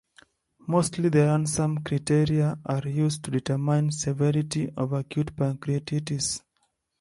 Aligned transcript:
Mostly 0.67 1.09
the 1.09 1.27
Ranson 1.27 1.83
Criteria 1.83 2.57
are 2.65 2.87
used 2.87 3.23
to 3.23 3.29
determine 3.29 3.91
severity 3.91 4.67
of 4.75 4.93
acute 4.93 5.35
pancreatitis. 5.35 6.41